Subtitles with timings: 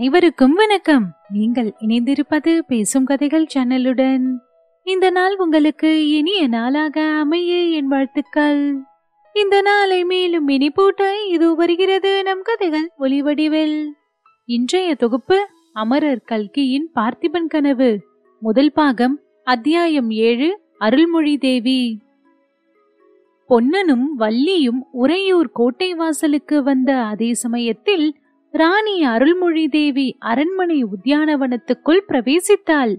[0.00, 1.12] அனைவருக்கும் வணக்கம்.
[1.32, 4.34] நீங்கள் இணைந்திருப்பது பேசும் கதைகள் சேனலுடன்.
[4.84, 8.76] இந்த நாள் உங்களுக்கு இனிய நாளாக அமைய என் வாழ்த்துக்கள்.
[9.32, 13.86] இந்த நாளை மேலும் இனிப்பூட்ட இது வருகிறது நம் கதைகள் ஒளிவடிவில்
[14.44, 18.00] இன்றைய தொகுப்பு அமரர் கல்கியின் பார்த்திபன் கனவு.
[18.40, 21.98] முதல் பாகம் அத்தியாயம் ஏழு அருள்மொழி தேவி.
[23.46, 28.19] பொன்னனும் வள்ளியும் உறையூர் கோட்டை வாசலுக்கு வந்த அதே சமயத்தில்
[28.54, 32.94] ராணி அருள்மொழி தேவி அரண்மனை உத்தியானவனத்துக்குள் பிரவேசித்தாள்.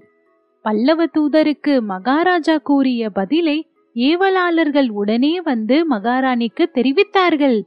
[0.62, 3.58] பல்லவ தூதருக்கு மகாராஜா கூறிய பதிலை
[3.96, 7.58] ஏவலாளர்கள் உடனே வந்து மகாராணிக்கு தெரிவித்தார்கள்.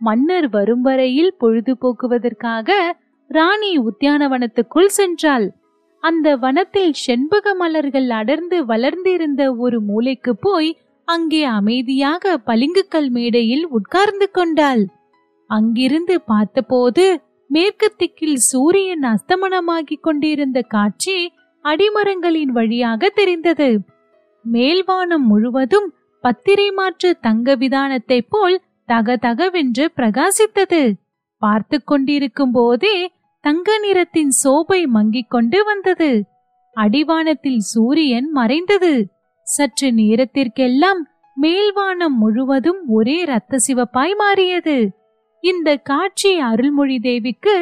[0.00, 2.68] மன்னர் வரும் வரையில் பொழுதுபோக்குவதற்காக
[3.30, 5.46] ராணி உத்தியானவனத்துக்குள் சென்றாள்.
[6.02, 10.70] அந்த வனத்தில் செண்பக மலர்கள் அடர்ந்து வளர்ந்திருந்த ஒரு மூலைக்கு போய்
[11.08, 14.84] அங்கே அமைதியாக பளிங்குக்கல் மேடையில் உட்கார்ந்து கொண்டாள்.
[15.50, 17.04] அங்கிருந்து பார்த்தபோது
[17.48, 21.32] மேற்கு திக்கில் சூரியன் அஸ்தமனமாகிக் கொண்டிருந்த காட்சி
[21.64, 23.80] அடிமரங்களின் வழியாக தெரிந்தது.
[24.52, 30.92] மேல்வானம் முழுவதும் பத்திரை மாற்று தங்க விதானத்தைப் போல் தகதகவென்று பிரகாசித்தது.
[31.38, 36.24] பார்த்து கொண்டிருக்கும் போதே தங்க நிறத்தின் சோபை மங்கிக் கொண்டு வந்தது.
[36.76, 38.92] அடிவானத்தில் சூரியன் மறைந்தது.
[39.42, 41.02] சற்று நேரத்திற்கெல்லாம்
[41.42, 44.76] மேல்வானம் முழுவதும் ஒரே இரத்த சிவப்பாய் மாறியது.
[45.42, 47.54] இந்த காட்சி அருள்மொழி தேவிக்கு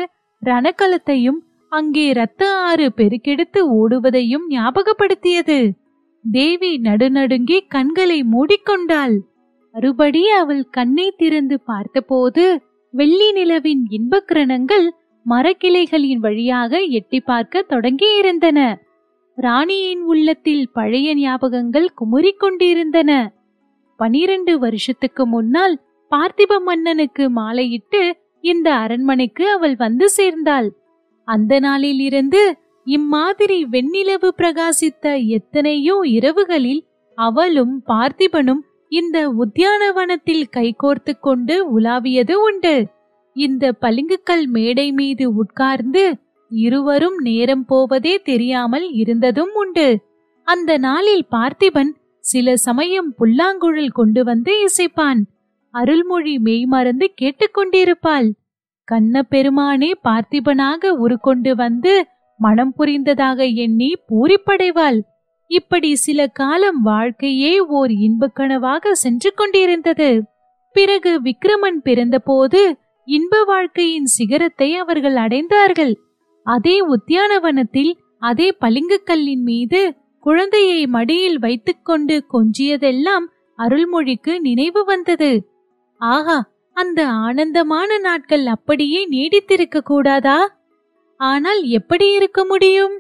[0.43, 1.41] ரணக்கலத்தையும்
[1.73, 5.59] அங்கே இரத்த ஆறு பெருக்கெடுத்து ஓடுவதையும் ஞாபகப்படுத்தியது.
[6.25, 9.17] தேவி நடுநடுங்கி கண்களை மூடிக்கொண்டாள்.
[9.75, 12.45] மறுபடி அவள் கண்ணை திறந்து பார்த்தபோது
[12.95, 14.87] வெள்ளி நிலவின் இன்பக்கிரணங்கள்
[15.27, 18.59] மரக்கிளைகளின் வழியாக எட்டி பார்க்க தொடங்கியிருந்தன
[19.39, 23.11] ராணியின் உள்ளத்தில் பழைய ஞாபகங்கள் குமுறிக்கொண்டிருந்தன
[24.01, 25.75] பனிரெண்டு வருஷத்துக்கு முன்னால்
[26.11, 28.03] பார்த்திப மன்னனுக்கு மாலையிட்டு
[28.45, 30.69] இந்த அரண்மனைக்கு அவள் வந்து சேர்ந்தாள்.
[31.29, 32.43] அந்த நாளில் இருந்து
[32.87, 36.83] இம்மாதிரி வெண்ணிலவு பிரகாசித்த எத்தனையோ இரவுகளில்
[37.19, 42.77] அவளும் பார்த்திபனும் இந்த உத்தியானவனத்தில் கைகோர்த்து கொண்டு உலாவியது உண்டு.
[43.37, 46.05] இந்த பளிங்குக்கல் மேடை மீது உட்கார்ந்து
[46.51, 49.89] இருவரும் நேரம் போவதே தெரியாமல் இருந்ததும் உண்டு.
[50.47, 51.91] அந்த நாளில் பார்த்திபன்
[52.25, 55.21] சில சமயம் புல்லாங்குழல் கொண்டு வந்து இசைப்பான்.
[55.79, 58.29] அருள்மொழி மெய்மறந்து கேட்டுக்கொண்டிருப்பாள்.
[58.89, 61.95] கண்ண பெருமானே பார்த்திபனாக உருக்கொண்டு வந்து
[62.41, 64.99] மனம் புரிந்ததாக எண்ணி பூரிப்படைவாள்.
[65.51, 70.11] இப்படி சில காலம் வாழ்க்கையே ஓர் இன்பக்கனவாக சென்று கொண்டிருந்தது.
[70.77, 72.63] பிறகு விக்ரமன் பிறந்தபோது
[73.09, 75.95] இன்ப வாழ்க்கையின் சிகரத்தை அவர்கள் அடைந்தார்கள்.
[76.47, 79.81] அதே உத்தியானவனத்தில் அதே பளிங்குக்கல்லின் மீது
[80.27, 83.27] குழந்தையை மடியில் வைத்துக்கொண்டு கொஞ்சியதெல்லாம்
[83.59, 85.31] அருள்மொழிக்கு நினைவு வந்தது.
[86.01, 86.39] ஆஹா
[86.77, 90.39] அந்த ஆனந்தமான நாட்கள் அப்படியே நீடித்திருக்க கூடாதா?
[91.21, 92.95] ஆனால் எப்படி இருக்க முடியும்?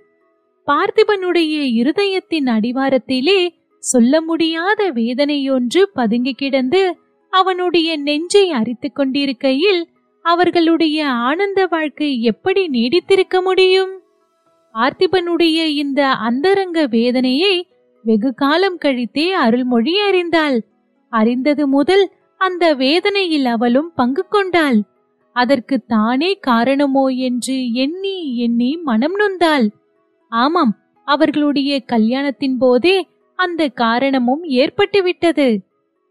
[0.68, 3.40] பார்த்திபனுடைய இருதயத்தின் அடிவாரத்திலே
[3.82, 6.82] சொல்ல முடியாத வேதனையொன்று பதுங்கி கிடந்து
[7.32, 9.82] அவனுடைய நெஞ்சை அரித்துக் கொண்டிருக்கையில்
[10.24, 13.92] அவர்களுடைய ஆனந்த வாழ்க்கை எப்படி நீடித்திருக்க முடியும்?
[14.74, 17.54] பார்த்திபனுடைய இந்த அந்தரங்க வேதனையை
[18.04, 20.58] வெகு காலம் கழித்தே அருள்மொழி அறிந்தாள்.
[21.12, 22.04] அறிந்தது முதல்
[22.36, 24.80] அந்த வேதனையில் அவளும் பங்கு கொண்டாள்.
[25.32, 29.70] அதற்கு தானே காரணமோ என்று எண்ணி எண்ணி மனம் நொந்தாள்.
[30.28, 30.72] ஆமாம்
[31.04, 35.58] அவர்களுடைய கல்யாணத்தின் போதே அந்த காரணமும் ஏற்பட்டுவிட்டது.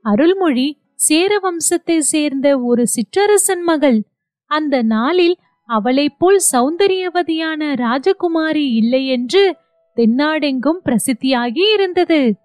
[0.02, 4.04] அருள்மொழி சேர வம்சத்தை சேர்ந்த ஒரு சிற்றரசன் மகள்.
[4.46, 5.36] அந்த நாளில்
[5.70, 9.58] அவளைப் போல் சௌந்தரியவதியான ராஜகுமாரி இல்லையென்று
[9.98, 12.36] தென்னாடெங்கும் பிரசித்தியாகி இருந்தது.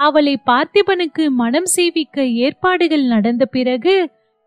[0.00, 3.94] அவளை பார்த்திபனுக்கு மனம் சேவிக்க ஏற்பாடுகள் நடந்த பிறகு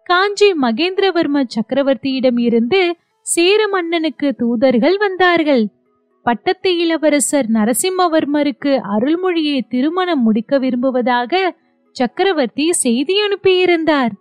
[0.09, 2.81] காஞ்சி மகேந்திரவர்ம சக்கரவர்த்தியிடம் இருந்து
[3.25, 5.63] சேர மன்னனுக்கு தூதர்கள் வந்தார்கள்.
[6.25, 11.33] பட்டத்து இளவரசர் நரசிம்மவர்மருக்கு அருள்மொழியை திருமணம் முடிக்க விரும்புவதாக
[11.95, 14.11] சக்கரவர்த்தி செய்தி அனுப்பியிருந்தார்.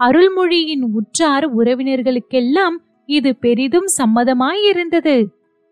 [0.00, 2.76] அருள்மொழியின் உற்றார் உறவினர்களுக்கெல்லாம்
[3.08, 5.16] இது பெரிதும் சம்மதமாயிருந்தது.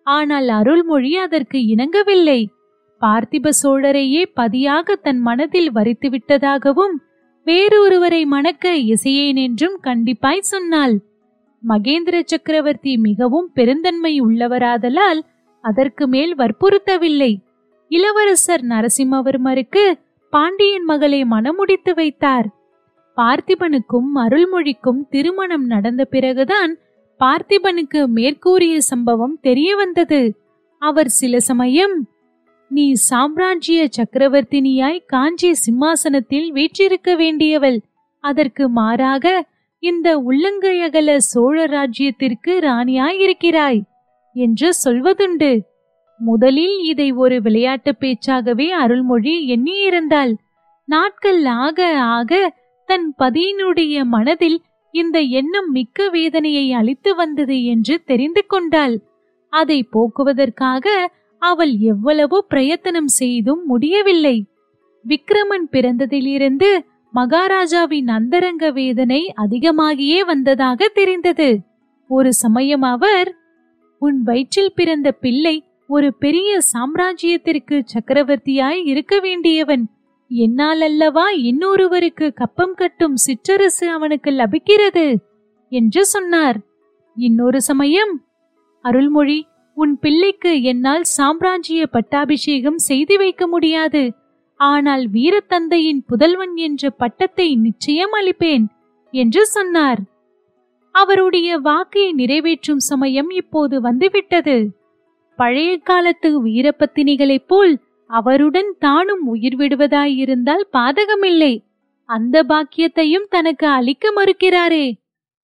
[0.06, 2.40] ஆனால் அருள்மொழி அதற்கு இணங்கவில்லை.
[3.02, 6.94] பார்த்திப சோழரையே பதியாக தன் மனதில் வரித்து விட்டதாகவும்
[7.46, 10.94] வேறொருவரை மணக்க இசையேன் என்றும் கண்டிப்பாய் சொன்னாள்.
[11.62, 15.20] மகேந்திர சக்கரவர்த்தி மிகவும் பெருந்தன்மை உள்ளவராதலால்
[15.64, 17.32] அதற்கு மேல் வற்புறுத்தவில்லை.
[17.90, 19.84] இளவரசர் நரசிம்மவர்மருக்கு
[20.32, 22.46] பாண்டியன் மகளை மணமுடித்து வைத்தார்.
[23.16, 26.72] பார்த்திபனுக்கும் அருள்மொழிக்கும் திருமணம் நடந்த பிறகுதான்
[27.20, 30.20] பார்த்திபனுக்கு மேற்கூறிய சம்பவம் தெரிய வந்தது
[30.82, 31.94] அவர் சில சமயம்
[32.74, 37.78] நீ சாம்ராஜ்ய சக்கரவர்த்தினியாய் காஞ்சி சிம்மாசனத்தில் வீற்றிருக்க வேண்டியவள்.
[38.24, 39.26] அதற்கு மாறாக
[39.82, 43.80] இந்த உள்ளங்கையகல சோழ ராஜ்யத்திற்கு ராணியாயிருக்கிறாய்
[44.36, 45.52] என்று சொல்வதுண்டு.
[46.20, 50.34] முதலில் இதை ஒரு விளையாட்டு பேச்சாகவே அருள்மொழி எண்ணியிருந்தாள்.
[50.88, 51.78] நாட்கள் ஆக
[52.16, 52.32] ஆக
[52.88, 54.58] தன் பதியினுடைய மனதில்
[54.94, 58.96] இந்த எண்ணம் மிக்க வேதனையை அளித்து வந்தது என்று தெரிந்து கொண்டாள்.
[59.52, 60.86] அதை போக்குவதற்காக
[61.42, 64.36] அவள் எவ்வளவோ பிரயத்தனம் செய்தும் முடியவில்லை.
[65.08, 66.70] விக்ரமன் பிறந்ததிலிருந்து
[67.12, 71.60] மகாராஜாவின் அந்தரங்க வேதனை அதிகமாகியே வந்ததாக தெரிந்தது.
[72.08, 73.36] ஒரு சமயம் அவர்
[73.98, 79.84] உன் வயிற்றில் பிறந்த பிள்ளை ஒரு பெரிய சாம்ராஜ்யத்திற்கு சக்கரவர்த்தியாய் இருக்க வேண்டியவன்.
[80.28, 85.06] என்னால் அல்லவா இன்னொருவருக்கு கப்பம் கட்டும் சிற்றரசு அவனுக்கு லபிக்கிறது?
[85.72, 86.58] என்று சொன்னார்.
[87.16, 88.14] இன்னொரு சமயம்
[88.84, 89.38] அருள்மொழி
[89.76, 94.12] உன் பிள்ளைக்கு என்னால் சாம்ராஜ்ய பட்டாபிஷேகம் செய்து வைக்க முடியாது.
[94.56, 98.64] ஆனால் வீரத்தந்தையின் புதல்வன் என்ற பட்டத்தை நிச்சயம் அளிப்பேன்
[99.10, 100.00] என்று சொன்னார்.
[100.94, 104.56] அவருடைய வாக்கை நிறைவேற்றும் சமயம் இப்போது வந்துவிட்டது.
[105.36, 107.74] பழைய காலத்து வீரப்பத்தினிகளைப் போல்
[108.06, 111.54] அவருடன் தானும் உயிர் விடுவதாயிருந்தால் பாதகமில்லை.
[112.04, 114.86] அந்த பாக்கியத்தையும் தனக்கு அளிக்க மறுக்கிறாரே.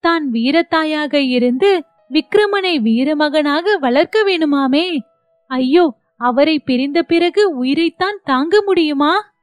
[0.03, 4.99] தான் வீரத்தாயாக இருந்து விக்ரமனை வீரமகனாக வளர்க்க வேணுமாமே?
[5.47, 9.33] ஐயோ அவரை பிரிந்த பிறகு உயிரைத்தான் தாங்க முடியுமா?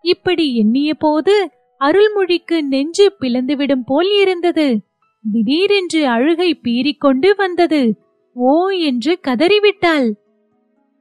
[0.00, 1.50] இப்படி எண்ணிய போது
[1.80, 4.80] அருள்மொழிக்கு நெஞ்சு பிளந்துவிடும் போல் இருந்தது.
[5.32, 8.00] திடீரென்று அழுகை பீறிக்கொண்டு வந்தது.
[8.34, 10.12] ஓ என்று கதறிவிட்டாள்.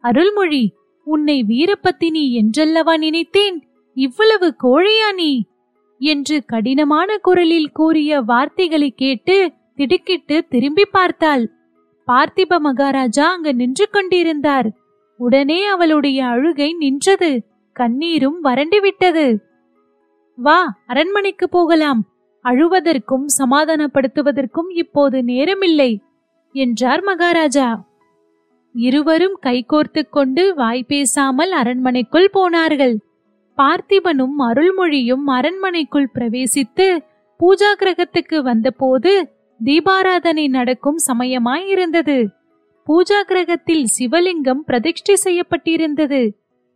[0.04, 0.74] அருள்மொழி
[1.04, 3.68] உன்னை வீரப்பத்தினி என்றல்லவா நினைத்தேன்?
[3.94, 5.46] இவ்வளவு கோழையா நீ?
[6.00, 11.44] என்று கடினமான குரலில் கூறிய வார்த்தைகளை கேட்டு திடுக்கிட்டு திரும்பி பார்த்தாள்.
[12.07, 14.68] பார்த்திப மகாராஜா அங்கு நின்று கொண்டிருந்தார்.
[15.19, 17.31] உடனே அவளுடைய அழுகை நின்றது.
[17.75, 19.25] கண்ணீரும் வறண்டுவிட்டது
[20.38, 22.01] வா அரண்மனைக்கு போகலாம்.
[22.45, 25.92] அழுவதற்கும் சமாதானப்படுத்துவதற்கும் இப்போது நேரமில்லை
[26.56, 27.68] என்றார் மகாராஜா.
[28.75, 32.95] இருவரும் கைகோர்த்து கொண்டு வாய் பேசாமல் அரண்மனைக்குள் போனார்கள்.
[33.57, 36.88] பார்த்திபனும் அருள்மொழியும் அரண்மனைக்குள் பிரவேசித்து
[37.39, 39.13] பூஜா கிரகத்துக்கு வந்தபோது
[39.66, 42.28] தீபாராதனை நடக்கும் சமயமாயிருந்தது.
[42.88, 46.22] பூஜா கிரகத்தில் சிவலிங்கம் பிரதிஷ்டை செய்யப்பட்டிருந்தது.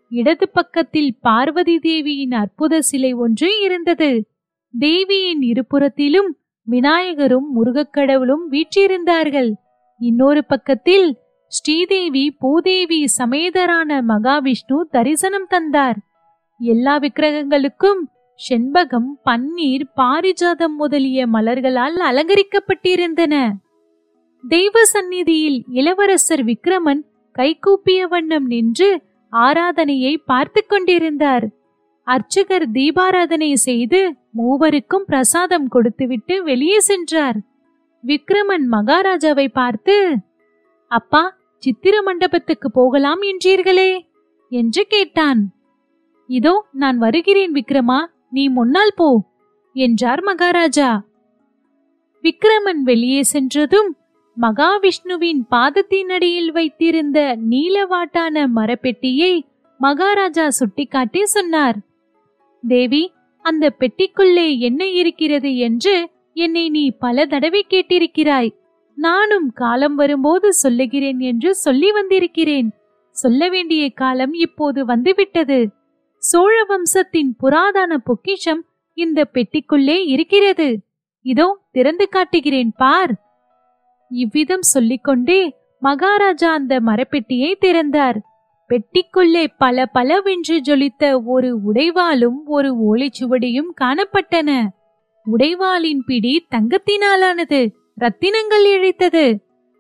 [0.10, 4.28] இடது பக்கத்தில் பார்வதி தேவியின் அற்புத சிலை ஒன்று இருந்தது.
[4.74, 6.30] தேவியின் இருபுறத்திலும்
[6.68, 9.52] விநாயகரும் முருகக்கடவுளும் வீற்றிருந்தார்கள்.
[10.00, 11.08] இன்னொரு பக்கத்தில்
[11.48, 15.98] ஸ்ரீதேவி பூதேவி சமேதரான மகாவிஷ்ணு தரிசனம் தந்தார்.
[16.60, 18.02] எல்லா விக்கிரகங்களுக்கும்
[18.40, 23.36] செண்பகம் பன்னீர் பாரிஜாதம் முதலிய மலர்களால் அலங்கரிக்கப்பட்டிருந்தன.
[24.44, 27.02] தெய்வ சந்நிதியில் இளவரசர் விக்ரமன்
[27.36, 29.02] கைகூப்பிய வண்ணம் நின்று
[29.34, 31.46] ஆராதனையை பார்த்து கொண்டிருந்தார்.
[32.04, 37.38] அர்ச்சகர் தீபாராதனை செய்து மூவருக்கும் பிரசாதம் கொடுத்துவிட்டு வெளியே சென்றார்.
[38.04, 40.18] விக்ரமன் மகாராஜாவை பார்த்து
[40.88, 41.24] அப்பா
[41.64, 43.92] சித்திர மண்டபத்துக்கு போகலாம் என்றீர்களே?
[44.52, 45.42] என்று கேட்டான்.
[46.30, 48.00] இதோ நான் வருகிறேன் விக்ரமா
[48.36, 49.10] நீ முன்னால் போ
[49.76, 50.90] என்றார் மகாராஜா.
[52.24, 53.90] விக்ரமன் வெளியே சென்றதும்
[54.38, 59.34] மகாவிஷ்ணுவின் பாதத்தின் அடியில் வைத்திருந்த நீலவாட்டான மரப்பெட்டியை
[59.80, 61.78] மகாராஜா சுட்டிக்காட்டி சொன்னார்.
[62.64, 63.04] தேவி
[63.46, 65.96] அந்த பெட்டிக்குள்ளே என்ன இருக்கிறது என்று
[66.38, 68.52] என்னை நீ பல தடவை கேட்டிருக்கிறாய்.
[68.98, 72.70] நானும் காலம் வரும்போது சொல்லுகிறேன் என்று சொல்லி வந்திருக்கிறேன்.
[73.16, 75.60] சொல்ல வேண்டிய காலம் இப்போது வந்துவிட்டது.
[76.28, 80.80] சோழ வம்சத்தின் புராதன பொக்கிஷம் இந்த பெட்டிக்குள்ளே இருக்கிறது.
[81.22, 83.14] இதோ திறந்து காட்டுகிறேன் பார்.
[84.10, 88.18] இவ்விதம் சொல்லிக்கொண்டே மகாராஜா அந்த மரப்பெட்டியை திறந்தார்.
[88.70, 94.50] பெட்டிக்குள்ளே பல பலவென்று ஜொலித்த ஒரு உடைவாளும் ஒரு ஓலைச்சுவடியும் காணப்பட்டன.
[95.26, 97.62] உடைவாளின் பிடி தங்கத்தினாலானது
[98.00, 99.26] ரத்தினங்கள் இழைத்தது.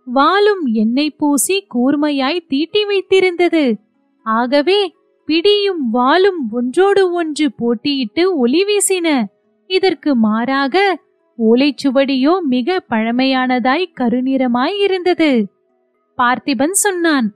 [0.06, 3.66] வாளும் எண்ணெய் பூசி கூர்மையாய் தீட்டி வைத்திருந்தது.
[4.26, 4.95] ஆகவே
[5.28, 9.08] பிடியும் வாளும் ஒன்றோடு ஒன்று போட்டியிட்டு ஒளி வீசின.
[9.70, 10.76] இதற்கு மாறாக
[11.40, 15.32] ஓலைச்சுவடியோ மிக பழமையானதாய் கருநிறமாய் இருந்தது.
[16.18, 17.28] பார்த்திபன் சொன்னான்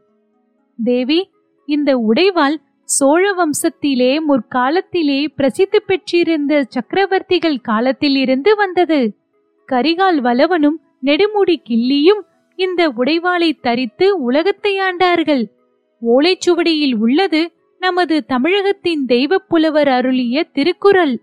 [0.83, 1.19] தேவி
[1.65, 2.57] இந்த உடைவால்
[2.89, 8.99] சோழ வம்சத்திலே முற்காலத்திலே பிரசித்தி பெற்றிருந்த சக்கரவர்த்திகள் காலத்தில் இருந்து வந்தது.
[9.69, 12.21] கரிகால் வலவனும் நெடுமுடி கிள்ளியும்
[12.59, 15.43] இந்த உடைவாளை தரித்து உலகத்தை ஆண்டார்கள்.
[16.01, 17.41] ஓலைச்சுவடியில் உள்ளது
[17.79, 21.21] நமது தமிழகத்தின் தெய்வப் புலவர் அருளிய திருக்குறள்.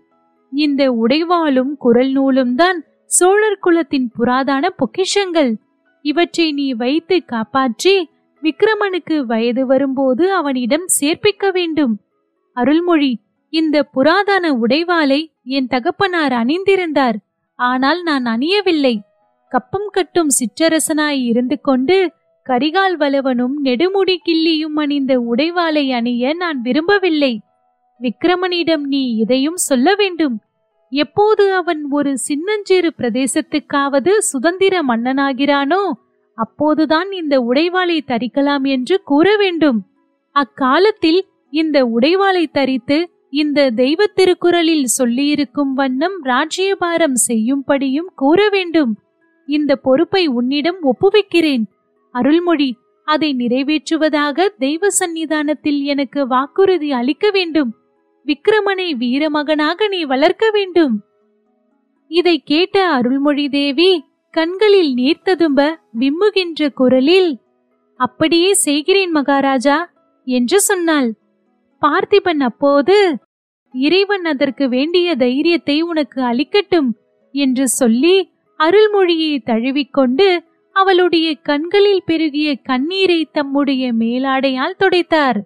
[0.51, 5.51] இந்த உடைவாளும் குரல் நூலும் தான் சோழர் குலத்தின் புராதான பொக்கிஷங்கள்.
[6.01, 8.09] இவற்றை நீ வைத்து காப்பாற்றி
[8.43, 11.93] விக்ரமனுக்கு வயது வரும்போது அவனிடம் சேர்ப்பிக்க வேண்டும்.
[12.57, 17.17] அருள்மொழி இந்த புராதன உடைவாளை என் தகப்பனார் அணிந்திருந்தார்.
[17.55, 18.95] ஆனால் நான் அணியவில்லை.
[19.51, 22.11] கப்பம் கட்டும் சிற்றரசனாய் இருந்து கொண்டு
[22.49, 27.39] கரிகால் வலவனும் நெடுமுடி கிள்ளியும் அணிந்த உடைவாளை அணிய நான் விரும்பவில்லை.
[28.01, 30.39] விக்கிரமனிடம் நீ இதையும் சொல்ல வேண்டும்.
[30.89, 35.81] எப்போது அவன் ஒரு சின்னஞ்சிறு பிரதேசத்துக்காவது சுதந்திர மன்னனாகிறானோ
[36.37, 39.79] அப்போதுதான் இந்த உடைவாளை தரிக்கலாம் என்று கூற வேண்டும்.
[40.31, 48.93] அக்காலத்தில் இந்த உடைவாளை தரித்து இந்த தெய்வ திருக்குறளில் சொல்லியிருக்கும் வண்ணம் ராஜ்யபாரம் செய்யும்படியும் கூற வேண்டும்.
[49.47, 51.63] இந்த பொறுப்பை உன்னிடம் ஒப்புவிக்கிறேன்.
[52.15, 52.69] அருள்மொழி
[53.07, 57.71] அதை நிறைவேற்றுவதாக தெய்வ சந்நிதானத்தில் எனக்கு வாக்குறுதி அளிக்க வேண்டும்.
[58.25, 60.95] விக்கிரமனை வீரமகனாக நீ வளர்க்க வேண்டும்.
[62.11, 63.91] இதை கேட்ட அருள்மொழி தேவி
[64.33, 65.61] கண்களில் நீர் ததும்ப
[65.99, 67.31] விம்முகின்ற குரலில்
[67.99, 69.77] அப்படியே செய்கிறேன் மகாராஜா
[70.27, 71.09] என்று சொன்னாள்.
[71.81, 72.97] பார்த்திபன் அப்போது
[73.73, 76.89] இறைவன் அதற்கு வேண்டிய தைரியத்தை உனக்கு அளிக்கட்டும்
[77.35, 78.15] என்று சொல்லி
[78.59, 80.27] அருள்மொழியை தழுவிக்கொண்டு
[80.77, 85.39] அவளுடைய கண்களில் பெருகிய கண்ணீரை தம்முடைய மேலாடையால் துடைத்தார்.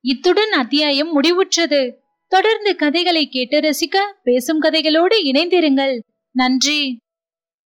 [0.00, 1.92] இத்துடன் அத்தியாயம் முடிவுற்றது.
[2.28, 5.98] தொடர்ந்து கதைகளை கேட்டு ரசிக்க பேசும் கதைகளோடு இணைந்திருங்கள்.
[6.32, 7.00] நன்றி.